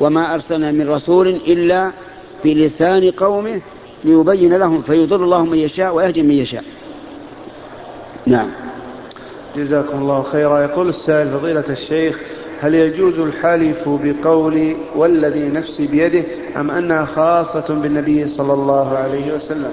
وما 0.00 0.34
أرسلنا 0.34 0.72
من 0.72 0.88
رسول 0.90 1.28
إلا 1.28 1.90
بلسان 2.44 3.10
قومه 3.10 3.60
ليبين 4.04 4.54
لهم 4.56 4.82
فيضل 4.82 5.22
الله 5.22 5.44
من 5.44 5.58
يشاء 5.58 5.94
ويهدي 5.94 6.22
من 6.22 6.34
يشاء. 6.34 6.64
نعم. 8.26 8.48
جزاكم 9.56 9.98
الله 9.98 10.22
خيرا. 10.22 10.60
يقول 10.60 10.88
السائل 10.88 11.30
فضيلة 11.30 11.64
الشيخ 11.68 12.20
هل 12.60 12.74
يجوز 12.74 13.18
الحلف 13.18 13.88
بقول 13.88 14.76
والذي 14.94 15.48
نفسي 15.48 15.86
بيده 15.86 16.24
أم 16.56 16.70
أنها 16.70 17.04
خاصة 17.04 17.74
بالنبي 17.74 18.28
صلى 18.28 18.52
الله 18.52 18.98
عليه 18.98 19.34
وسلم؟ 19.34 19.72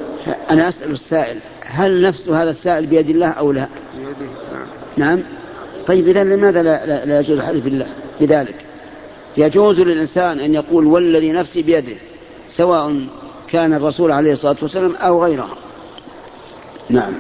أنا 0.50 0.69
أسأل 0.69 0.91
السائل 0.91 1.38
هل 1.65 2.02
نفس 2.02 2.30
هذا 2.30 2.50
السائل 2.50 2.86
بيد 2.86 3.10
الله 3.10 3.30
أو 3.30 3.52
لا؟ 3.52 3.67
بيده 3.98 4.32
نعم. 4.98 5.17
نعم. 5.17 5.24
طيب 5.88 6.08
إذا 6.08 6.24
لماذا 6.24 6.63
لا, 6.63 6.86
لا, 6.86 7.06
لا 7.06 7.19
يجوز 7.19 7.38
الحلف 7.38 7.63
بالله؟ 7.63 7.88
بذلك. 8.22 8.56
يجوز 9.38 9.80
للإنسان 9.80 10.39
أن 10.39 10.54
يقول 10.54 10.86
والذي 10.86 11.32
نفسي 11.32 11.62
بيده 11.62 11.96
سواء 12.56 12.96
كان 13.50 13.74
الرسول 13.74 14.12
عليه 14.12 14.34
الصلاة 14.34 14.56
والسلام 14.62 14.96
أو 14.96 15.24
غيره 15.24 15.50
نعم. 16.89 17.13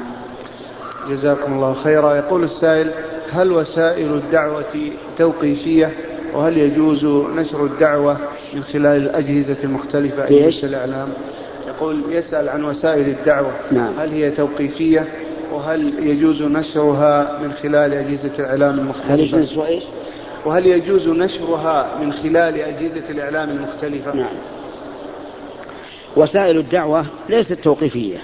جزاكم 1.09 1.53
الله 1.53 1.73
خيرا. 1.73 2.15
يقول 2.15 2.43
السائل 2.43 2.91
هل 3.33 3.51
وسائل 3.51 4.13
الدعوة 4.13 4.91
توقيفية 5.17 5.91
وهل 6.33 6.57
يجوز 6.57 7.05
نشر 7.35 7.65
الدعوة 7.65 8.17
من 8.53 8.63
خلال 8.63 9.01
الأجهزة 9.01 9.57
المختلفة 9.63 10.27
إيش؟ 10.27 10.63
الإعلام 10.63 11.09
يقول 11.67 12.03
يسأل 12.09 12.49
عن 12.49 12.63
وسائل 12.63 13.09
الدعوة 13.09 13.51
نعم. 13.71 13.93
هل 13.99 14.09
هي 14.09 14.31
توقيفية 14.31 15.07
وهل 15.51 15.93
يجوز 16.07 16.41
نشرها 16.41 17.39
من 17.43 17.51
خلال 17.53 17.93
أجهزة 17.93 18.31
الإعلام 18.39 18.73
هل 18.73 18.79
المختلفة 18.79 19.37
يجوز 19.37 19.59
إيش؟ 19.59 19.83
وهل 20.45 20.67
يجوز 20.67 21.07
نشرها 21.07 21.99
من 22.01 22.13
خلال 22.13 22.55
أجهزة 22.59 23.09
الإعلام 23.09 23.49
المختلفة 23.49 24.15
نعم 24.15 24.35
وسائل 26.15 26.57
الدعوة 26.57 27.05
ليست 27.29 27.53
توقيفية 27.53 28.17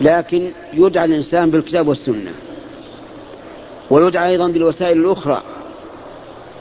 لكن 0.00 0.50
يدعى 0.72 1.04
الإنسان 1.04 1.50
بالكتاب 1.50 1.88
والسنة 1.88 2.32
ويدعى 3.90 4.30
أيضا 4.30 4.48
بالوسائل 4.48 4.98
الأخرى 4.98 5.42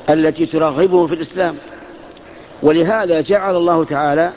التي 0.10 0.46
ترغبه 0.46 1.08
في 1.08 1.14
الإسلام. 1.14 1.56
ولهذا 2.64 3.22
جعل 3.22 3.56
الله 3.56 3.86
تعالى 3.86 4.32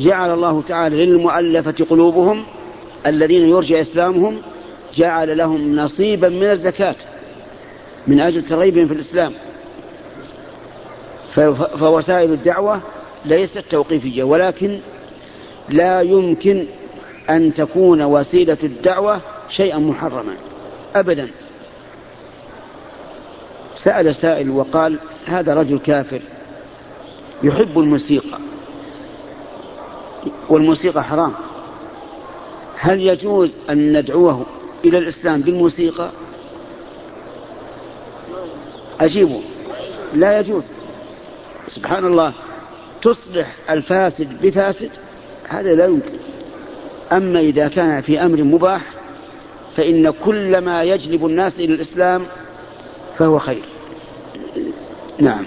جعل 0.00 0.34
الله 0.34 0.62
تعالى 0.68 1.06
للمؤلفة 1.06 1.84
قلوبهم 1.90 2.44
الذين 3.06 3.48
يرجى 3.48 3.82
إسلامهم 3.82 4.38
جعل 4.96 5.38
لهم 5.38 5.76
نصيبا 5.76 6.28
من 6.28 6.50
الزكاة 6.50 6.94
من 8.06 8.20
أجل 8.20 8.42
ترغيبهم 8.42 8.86
في 8.86 8.94
الإسلام. 8.94 9.32
فوسائل 11.78 12.32
الدعوة 12.32 12.80
ليست 13.24 13.64
توقيفية 13.70 14.22
ولكن 14.22 14.78
لا 15.68 16.00
يمكن 16.00 16.64
أن 17.30 17.54
تكون 17.54 18.02
وسيلة 18.02 18.58
الدعوة 18.62 19.20
شيئا 19.50 19.78
محرما 19.78 20.34
أبدا. 20.96 21.28
سأل 23.84 24.16
سائل 24.16 24.50
وقال 24.50 24.98
هذا 25.26 25.54
رجل 25.54 25.78
كافر 25.78 26.20
يحب 27.42 27.78
الموسيقى 27.78 28.38
والموسيقى 30.48 31.04
حرام. 31.04 31.32
هل 32.78 33.00
يجوز 33.00 33.52
أن 33.70 33.98
ندعوه 33.98 34.46
إلى 34.84 34.98
الإسلام 34.98 35.40
بالموسيقى؟ 35.40 36.10
أجيبه. 39.00 39.42
لا 40.14 40.38
يجوز. 40.38 40.64
سبحان 41.68 42.06
الله. 42.06 42.32
تصلح 43.02 43.56
الفاسد 43.70 44.28
بفاسد 44.42 44.90
هذا 45.48 45.74
لا 45.74 45.86
يمكن. 45.86 46.12
أما 47.12 47.40
إذا 47.40 47.68
كان 47.68 48.00
في 48.00 48.22
أمر 48.22 48.42
مباح 48.42 48.82
فإن 49.76 50.10
كل 50.10 50.58
ما 50.58 50.82
يجلب 50.82 51.26
الناس 51.26 51.54
إلى 51.54 51.74
الإسلام 51.74 52.22
فهو 53.18 53.38
خير. 53.38 53.73
نعم. 55.18 55.44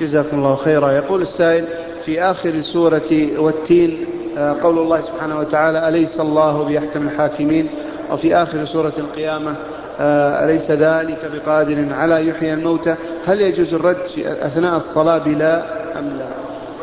جزاكم 0.00 0.38
الله 0.38 0.56
خيرا. 0.56 0.92
يقول 0.92 1.22
السائل 1.22 1.64
في 2.04 2.22
آخر 2.22 2.62
سورة 2.62 3.28
والتين 3.38 4.06
آه، 4.38 4.62
قول 4.62 4.78
الله 4.78 5.00
سبحانه 5.00 5.38
وتعالى 5.38 5.88
أليس 5.88 6.20
الله 6.20 6.64
بأحكم 6.64 7.08
الحاكمين؟ 7.08 7.68
وفي 8.10 8.36
آخر 8.36 8.64
سورة 8.64 8.92
القيامة 8.98 9.56
آه، 10.00 10.44
أليس 10.44 10.70
ذلك 10.70 11.30
بقادر 11.34 11.94
على 11.94 12.28
يحيي 12.28 12.54
الموتى؟ 12.54 12.94
هل 13.26 13.40
يجوز 13.40 13.74
الرد 13.74 14.06
في 14.14 14.46
أثناء 14.46 14.76
الصلاة 14.76 15.18
بلا 15.18 15.62
أم 15.98 16.18
لا؟ 16.18 16.26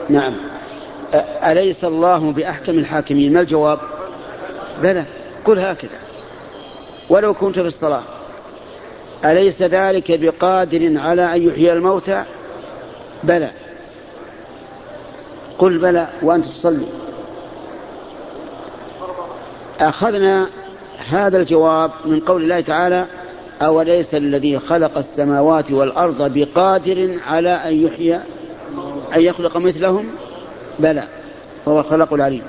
نعم. 0.09 0.37
أليس 1.43 1.83
الله 1.83 2.31
بأحكم 2.31 2.71
الحاكمين؟ 2.71 3.33
ما 3.33 3.39
الجواب؟ 3.39 3.79
بلى 4.81 5.05
قل 5.45 5.59
هكذا. 5.59 5.99
ولو 7.09 7.33
كنت 7.33 7.59
في 7.59 7.67
الصلاة. 7.67 8.03
أليس 9.25 9.61
ذلك 9.61 10.19
بقادر 10.19 10.99
على 10.99 11.35
أن 11.35 11.47
يحيي 11.47 11.73
الموتى؟ 11.73 12.23
بلى. 13.23 13.51
قل 15.57 15.77
بلى 15.77 16.07
وأنت 16.21 16.45
تصلي. 16.45 16.87
أخذنا 19.79 20.47
هذا 21.09 21.37
الجواب 21.37 21.91
من 22.05 22.19
قول 22.19 22.43
الله 22.43 22.61
تعالى 22.61 23.05
أوليس 23.61 24.15
الذي 24.15 24.59
خلق 24.59 24.97
السماوات 24.97 25.71
والأرض 25.71 26.33
بقادر 26.37 27.19
على 27.27 27.49
أن 27.49 27.85
يحيي 27.85 28.15
أن 29.15 29.21
يخلق 29.21 29.57
مثلهم؟ 29.57 30.05
بلى 30.79 31.03
هو 31.67 31.79
الخلق 31.79 32.13
العليم. 32.13 32.43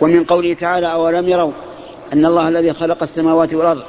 ومن 0.00 0.24
قوله 0.24 0.54
تعالى 0.54 0.92
أولم 0.92 1.28
يروا 1.28 1.52
أن 2.12 2.26
الله 2.26 2.48
الذي 2.48 2.72
خلق 2.72 3.02
السماوات 3.02 3.54
والأرض 3.54 3.82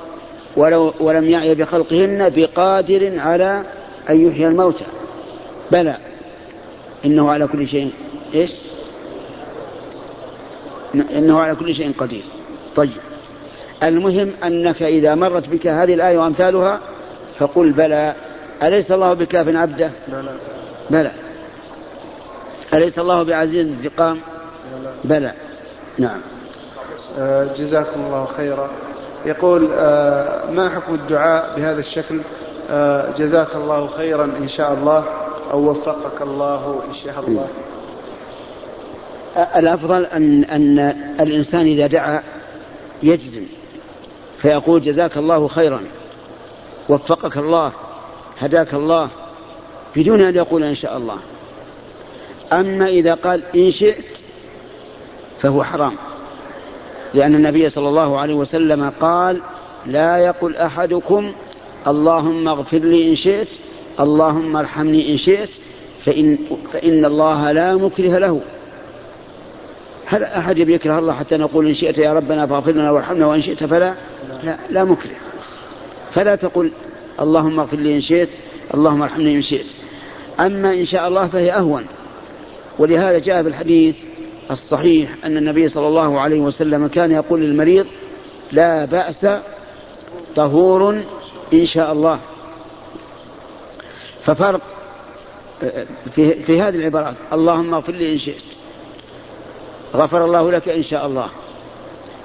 ولو 0.58 0.94
ولم 1.00 1.30
يعي 1.30 1.56
بخلقهن 1.56 2.30
بقادر 2.36 3.20
على 3.20 3.64
أن 4.10 4.28
يحيي 4.28 4.48
الموتى. 4.48 4.86
بلى. 5.72 5.98
إنه 7.06 7.32
على 7.32 7.48
كل 7.48 7.68
شيء 7.68 7.92
إيش؟ 8.34 8.52
إنه 10.96 11.40
على 11.40 11.56
كل 11.56 11.76
شيء 11.76 11.92
قدير. 11.98 12.24
طيب. 12.76 12.90
المهم 13.84 14.32
أنك 14.44 14.82
إذا 14.82 15.16
مرت 15.16 15.50
بك 15.50 15.68
هذه 15.68 15.94
الآية 15.94 16.18
وأمثالها 16.18 16.80
فقل 17.40 17.72
بلى. 17.72 18.16
أليس 18.64 18.92
الله 18.92 19.14
بكاف 19.14 19.56
عبده؟ 19.56 19.92
بلى. 20.08 20.32
بلى. 20.90 21.12
أليس 22.74 23.00
الله 23.00 23.24
بعزيز 23.24 23.68
انتقام 23.68 24.18
بلى. 25.04 25.34
نعم. 25.98 26.20
آه، 27.20 27.48
جزاكم 27.58 28.06
الله 28.06 28.28
خيرا. 28.38 28.70
يقول 29.26 29.70
آه، 29.74 30.52
ما 30.52 30.70
حكم 30.70 30.94
الدعاء 30.94 31.56
بهذا 31.56 31.80
الشكل؟ 31.80 32.22
آه، 32.70 33.18
جزاك 33.18 33.56
الله 33.56 33.88
خيرا 33.88 34.26
إن 34.26 34.50
شاء 34.50 34.74
الله 34.74 35.06
أو 35.52 35.70
وفقك 35.70 36.22
الله 36.22 36.82
إن 36.90 36.96
شاء 36.96 37.24
الله. 37.28 37.48
الأفضل 39.56 40.06
أن, 40.06 40.44
أن 40.44 40.80
الإنسان 41.20 41.62
إذا 41.62 41.88
دعا 41.88 42.24
يجزم 43.04 43.46
فيقول 44.42 44.82
جزاك 44.82 45.18
الله 45.18 45.48
خيرا 45.48 45.80
وفقك 46.90 47.38
الله 47.38 47.72
هداك 48.40 48.74
الله 48.74 49.10
بدون 49.96 50.22
أن 50.22 50.36
يقول 50.36 50.64
إن 50.64 50.76
شاء 50.76 50.98
الله. 50.98 51.18
أما 52.54 52.88
إذا 52.88 53.14
قال 53.14 53.44
إن 53.56 53.72
شئت 53.72 54.06
فهو 55.42 55.64
حرام. 55.64 55.94
لأن 57.14 57.36
النبي 57.36 57.70
صلى 57.70 57.90
الله 57.90 58.20
عليه 58.20 58.34
وسلم 58.34 58.92
قال 59.02 59.42
لا 59.86 60.18
يقل 60.18 60.56
أحدكم 60.56 61.32
اللهم 61.88 62.48
اغفر 62.48 62.78
لي 62.78 63.10
إن 63.10 63.16
شئت 63.16 63.48
اللهم 64.00 64.56
ارحمني 64.56 65.12
إن 65.14 65.18
شئت 65.18 65.50
فإن, 66.06 66.38
فإن 66.74 67.06
الله 67.06 67.52
لا 67.52 67.76
مكره 67.76 68.18
له. 68.18 68.42
هل 70.06 70.24
أحد 70.24 70.58
يكره 70.58 71.00
الله 71.00 71.14
حتى 71.14 71.38
نقول 71.38 71.68
إن 71.68 71.76
شئت 71.76 71.98
يا 71.98 72.14
ربنا 72.14 72.48
فاغفر 72.48 72.72
لنا 72.72 72.92
وارحمنا 72.92 73.28
وإن 73.28 73.42
شئت 73.42 73.64
فلا 73.64 73.94
لا, 74.44 74.58
لا 74.70 74.84
مكره. 74.84 75.16
فلا 76.14 76.36
تقل 76.36 76.72
اللهم 77.22 77.60
اغفر 77.60 77.78
لي 77.78 77.96
إن 77.96 78.02
شئت 78.02 78.30
اللهم 78.74 79.02
ارحمني 79.02 79.36
إن 79.36 79.42
شئت. 79.42 79.66
أما 80.40 80.74
إن 80.74 80.86
شاء 80.86 81.08
الله 81.08 81.28
فهي 81.28 81.52
أهون. 81.54 81.86
ولهذا 82.80 83.20
جاء 83.20 83.42
في 83.42 83.50
الحديث 83.50 83.96
الصحيح 84.52 85.16
أن 85.26 85.38
النبي 85.38 85.70
صلى 85.70 85.88
الله 85.88 86.20
عليه 86.20 86.42
وسلم 86.42 86.88
كان 86.88 87.12
يقول 87.12 87.42
للمريض 87.42 87.88
لا 88.52 88.86
بأس 88.86 89.28
طهور 90.36 91.04
إن 91.54 91.66
شاء 91.66 91.92
الله. 91.92 92.20
ففرق 94.26 94.62
في, 96.16 96.34
في 96.34 96.62
هذه 96.62 96.76
العبارات 96.76 97.16
اللهم 97.34 97.74
اغفر 97.74 97.92
لي 97.92 98.14
إن 98.14 98.20
شئت 98.20 98.44
غفر 99.96 100.26
الله 100.26 100.52
لك 100.52 100.70
إن 100.70 100.84
شاء 100.84 101.06
الله 101.06 101.30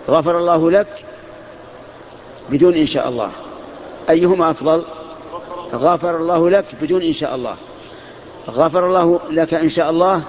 غفر 0.08 0.38
الله 0.38 0.70
لك 0.70 1.04
بدون 2.50 2.74
إن 2.74 2.86
شاء 2.86 3.08
الله. 3.08 3.30
أيهما 4.10 4.50
أفضل؟ 4.50 4.82
غفر 5.74 6.16
الله 6.16 6.50
لك 6.50 6.64
بدون 6.82 7.02
إن 7.02 7.12
شاء 7.12 7.34
الله 7.34 7.56
غفر 8.50 8.86
الله 8.86 9.20
لك 9.30 9.54
إن 9.54 9.70
شاء 9.70 9.90
الله 9.90 10.22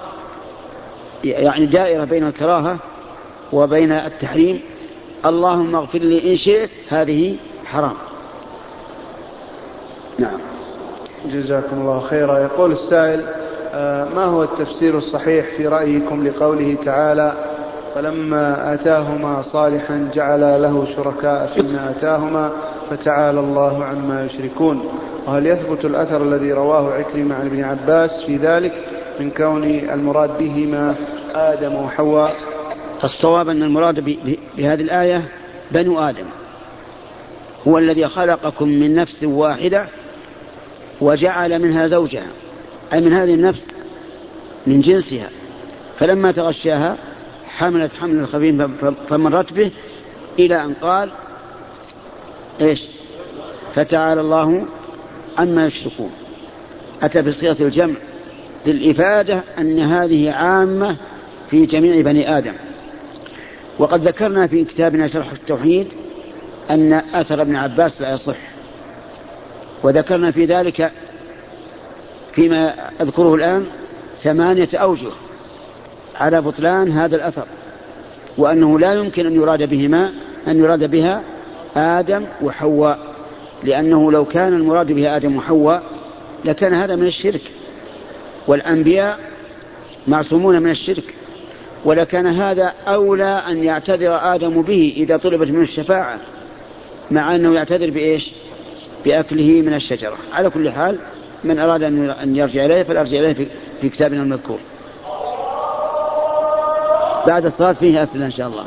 يعني 1.24 1.66
دائرة 1.66 2.04
بين 2.04 2.26
الكراهة 2.26 2.76
وبين 3.52 3.92
التحريم. 3.92 4.60
اللهم 5.26 5.74
اغفر 5.74 5.98
لي 5.98 6.32
إن 6.32 6.36
شئت 6.38 6.70
هذه 6.88 7.36
حرام. 7.64 7.96
نعم. 10.18 10.38
جزاكم 11.26 11.80
الله 11.80 12.00
خيرا. 12.00 12.38
يقول 12.38 12.72
السائل 12.72 13.24
آه، 13.74 14.08
ما 14.16 14.24
هو 14.24 14.42
التفسير 14.42 14.98
الصحيح 14.98 15.46
في 15.56 15.66
رأيكم 15.66 16.26
لقوله 16.26 16.76
تعالى 16.84 17.32
فلما 17.94 18.74
آتاهما 18.74 19.42
صالحا 19.42 20.10
جعل 20.14 20.62
له 20.62 20.86
شركاء 20.96 21.46
فيما 21.54 21.90
آتاهما 21.90 22.50
فتعالى 22.90 23.40
الله 23.40 23.84
عما 23.84 24.24
يشركون 24.24 24.84
وهل 25.26 25.46
يثبت 25.46 25.84
الأثر 25.84 26.22
الذي 26.22 26.52
رواه 26.52 26.92
عكرمة 26.92 27.34
عن 27.34 27.46
ابن 27.46 27.64
عباس 27.64 28.10
في 28.26 28.36
ذلك؟ 28.36 28.72
من 29.20 29.30
كون 29.30 29.64
المراد 29.64 30.38
بهما 30.38 30.96
آدم 31.34 31.74
وحواء. 31.74 32.36
الصواب 33.04 33.48
أن 33.48 33.62
المراد 33.62 34.00
بهذه 34.56 34.80
الآية 34.80 35.22
بنو 35.70 35.98
آدم. 35.98 36.26
هو 37.68 37.78
الذي 37.78 38.08
خلقكم 38.08 38.68
من 38.68 38.94
نفس 38.94 39.24
واحدة 39.24 39.86
وجعل 41.00 41.62
منها 41.62 41.86
زوجها. 41.86 42.26
أي 42.92 43.00
من 43.00 43.12
هذه 43.12 43.34
النفس 43.34 43.62
من 44.66 44.80
جنسها. 44.80 45.28
فلما 45.98 46.32
تغشاها 46.32 46.96
حملت 47.48 47.92
حمل 47.92 48.28
خفيف 48.28 48.62
فمرت 49.08 49.52
به 49.52 49.70
إلى 50.38 50.64
أن 50.64 50.74
قال 50.74 51.10
إيش؟ 52.60 52.80
فتعالى 53.74 54.20
الله 54.20 54.66
عما 55.38 55.64
يشركون. 55.64 56.10
أتى 57.02 57.22
بصيغة 57.22 57.56
الجمع 57.60 57.94
للإفادة 58.66 59.42
أن 59.58 59.78
هذه 59.78 60.30
عامة 60.30 60.96
في 61.50 61.66
جميع 61.66 62.00
بني 62.00 62.38
آدم. 62.38 62.54
وقد 63.78 64.08
ذكرنا 64.08 64.46
في 64.46 64.64
كتابنا 64.64 65.08
شرح 65.08 65.32
التوحيد 65.32 65.86
أن 66.70 66.92
أثر 66.92 67.42
ابن 67.42 67.56
عباس 67.56 68.00
لا 68.00 68.14
يصح. 68.14 68.36
وذكرنا 69.82 70.30
في 70.30 70.44
ذلك 70.44 70.92
فيما 72.32 72.74
أذكره 73.00 73.34
الآن 73.34 73.66
ثمانية 74.22 74.68
أوجه 74.74 75.10
على 76.20 76.40
بطلان 76.40 76.92
هذا 76.92 77.16
الأثر 77.16 77.44
وأنه 78.38 78.78
لا 78.78 78.92
يمكن 78.92 79.26
أن 79.26 79.34
يراد 79.34 79.62
بهما 79.62 80.12
أن 80.48 80.58
يراد 80.58 80.90
بها 80.90 81.22
آدم 81.76 82.24
وحواء 82.42 82.98
لأنه 83.64 84.12
لو 84.12 84.24
كان 84.24 84.54
المراد 84.54 84.92
بها 84.92 85.16
آدم 85.16 85.36
وحواء 85.36 85.82
لكان 86.44 86.74
هذا 86.74 86.96
من 86.96 87.06
الشرك. 87.06 87.40
والأنبياء 88.46 89.18
معصومون 90.08 90.62
من 90.62 90.70
الشرك 90.70 91.14
ولكان 91.84 92.26
هذا 92.26 92.72
أولى 92.88 93.42
أن 93.48 93.64
يعتذر 93.64 94.34
آدم 94.34 94.62
به 94.62 94.94
إذا 94.96 95.16
طلبت 95.16 95.50
منه 95.50 95.62
الشفاعة 95.62 96.18
مع 97.10 97.34
أنه 97.34 97.54
يعتذر 97.54 97.90
بإيش؟ 97.90 98.30
بأكله 99.04 99.62
من 99.62 99.74
الشجرة. 99.74 100.16
على 100.32 100.50
كل 100.50 100.70
حال 100.70 100.98
من 101.44 101.58
أراد 101.58 101.82
أن 101.82 102.36
يرجع 102.36 102.64
إليه 102.64 102.82
فليرجع 102.82 103.18
إليه 103.18 103.46
في 103.80 103.88
كتابنا 103.88 104.22
المذكور. 104.22 104.58
بعد 107.26 107.46
الصلاة 107.46 107.72
فيه 107.72 108.02
أسئلة 108.02 108.26
إن 108.26 108.32
شاء 108.32 108.48
الله. 108.48 108.64